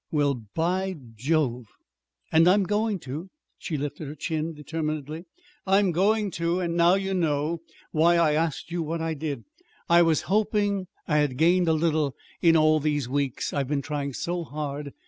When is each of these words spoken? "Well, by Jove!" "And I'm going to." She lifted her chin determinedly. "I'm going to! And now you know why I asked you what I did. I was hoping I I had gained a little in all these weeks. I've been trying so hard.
"Well, 0.09 0.33
by 0.55 0.95
Jove!" 1.15 1.67
"And 2.31 2.47
I'm 2.47 2.63
going 2.63 2.97
to." 3.01 3.29
She 3.59 3.77
lifted 3.77 4.07
her 4.07 4.15
chin 4.15 4.51
determinedly. 4.55 5.25
"I'm 5.67 5.91
going 5.91 6.31
to! 6.41 6.59
And 6.59 6.75
now 6.75 6.95
you 6.95 7.13
know 7.13 7.61
why 7.91 8.15
I 8.15 8.33
asked 8.33 8.71
you 8.71 8.81
what 8.81 8.99
I 9.03 9.13
did. 9.13 9.43
I 9.87 10.01
was 10.01 10.21
hoping 10.21 10.87
I 11.07 11.17
I 11.17 11.17
had 11.19 11.37
gained 11.37 11.67
a 11.67 11.73
little 11.73 12.15
in 12.41 12.57
all 12.57 12.79
these 12.79 13.07
weeks. 13.07 13.53
I've 13.53 13.67
been 13.67 13.83
trying 13.83 14.13
so 14.13 14.43
hard. 14.43 14.93